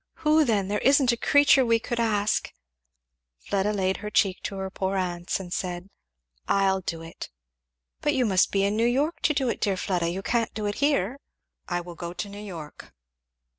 "Who 0.25 0.43
then? 0.45 0.67
there 0.67 0.79
isn't 0.79 1.11
a 1.11 1.15
creature 1.15 1.63
we 1.63 1.77
could 1.77 1.99
ask" 1.99 2.51
Fleda 3.45 3.71
laid 3.71 3.97
her 3.97 4.09
cheek 4.09 4.41
to 4.45 4.55
her 4.57 4.71
poor 4.71 4.95
aunt's 4.95 5.39
and 5.39 5.53
said, 5.53 5.91
"I'll 6.47 6.81
do 6.81 7.03
it." 7.03 7.29
"But 8.01 8.15
you 8.15 8.25
must 8.25 8.51
be 8.51 8.63
in 8.63 8.75
New 8.75 8.87
York 8.87 9.21
to 9.21 9.35
do 9.35 9.47
it, 9.47 9.61
dear 9.61 9.77
Fleda, 9.77 10.09
you 10.09 10.23
can't 10.23 10.55
do 10.55 10.65
it 10.65 10.77
here." 10.81 11.19
"I 11.67 11.81
will 11.81 11.93
go 11.93 12.13
to 12.13 12.29
New 12.29 12.43
York." 12.43 12.95